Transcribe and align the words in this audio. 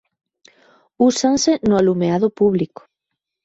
Úsanse 1.09 1.51
no 1.67 1.75
alumeado 1.81 2.27
público. 2.39 2.81